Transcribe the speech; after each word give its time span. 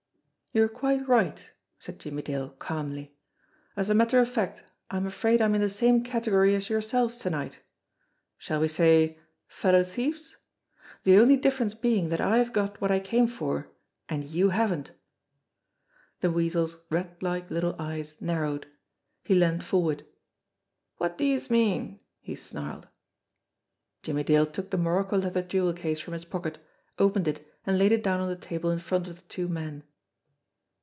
"You 0.53 0.63
are 0.63 0.67
quite 0.67 1.07
right," 1.07 1.49
said 1.79 1.97
Jimmie 1.97 2.23
Dale 2.23 2.49
calmly. 2.49 3.15
"As 3.77 3.89
a 3.89 3.93
matter 3.93 4.19
of 4.19 4.27
fact, 4.27 4.65
I 4.89 4.97
am 4.97 5.05
afraid 5.05 5.41
I 5.41 5.45
am 5.45 5.55
in 5.55 5.61
the 5.61 5.69
same 5.69 6.03
category 6.03 6.55
as 6.55 6.69
yourselves 6.69 7.19
to 7.19 7.29
night. 7.29 7.59
Shall 8.37 8.59
we 8.59 8.67
say 8.67 9.17
fellow 9.47 9.81
thieves? 9.85 10.35
The 11.05 11.17
only 11.17 11.37
difference 11.37 11.73
being 11.73 12.09
that 12.09 12.19
I 12.19 12.37
have 12.39 12.51
got 12.51 12.81
what 12.81 12.91
I 12.91 12.99
came 12.99 13.27
for, 13.27 13.71
and 14.09 14.25
you 14.25 14.49
haven't." 14.49 14.91
The 16.19 16.29
Weasel's 16.31 16.79
rat 16.89 17.23
like 17.23 17.49
little 17.49 17.77
eyes 17.79 18.15
narrowed. 18.19 18.67
He 19.23 19.33
leaned 19.35 19.63
forward. 19.63 20.05
"Wot 20.99 21.17
do 21.17 21.23
youse 21.23 21.49
mean?" 21.49 22.01
he 22.19 22.35
snarled. 22.35 22.89
Jimmie 24.03 24.25
Dale 24.25 24.47
took 24.47 24.69
the 24.69 24.77
morocco 24.77 25.15
leather 25.17 25.43
jewel 25.43 25.71
case 25.71 26.01
from 26.01 26.11
his 26.11 26.25
pocket, 26.25 26.57
opened 26.99 27.29
it, 27.29 27.47
and 27.65 27.79
laid 27.79 27.93
it 27.93 28.03
down 28.03 28.19
on 28.19 28.27
the 28.27 28.35
table 28.35 28.69
in 28.69 28.79
front 28.79 29.07
of 29.07 29.15
the 29.15 29.21
two 29.29 29.47
men. 29.47 29.83